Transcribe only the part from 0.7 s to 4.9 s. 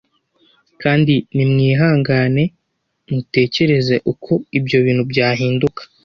kandi nimwihangane mutecyereze uko ibyo